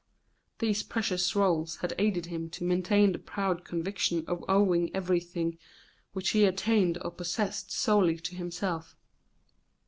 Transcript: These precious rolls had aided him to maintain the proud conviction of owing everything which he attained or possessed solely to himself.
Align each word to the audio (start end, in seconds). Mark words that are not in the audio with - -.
These 0.57 0.81
precious 0.81 1.35
rolls 1.35 1.75
had 1.81 1.93
aided 1.99 2.25
him 2.25 2.49
to 2.57 2.63
maintain 2.63 3.11
the 3.11 3.19
proud 3.19 3.63
conviction 3.63 4.25
of 4.25 4.43
owing 4.49 4.89
everything 4.95 5.59
which 6.13 6.29
he 6.31 6.43
attained 6.45 6.97
or 7.03 7.11
possessed 7.11 7.69
solely 7.71 8.17
to 8.17 8.33
himself. 8.33 8.95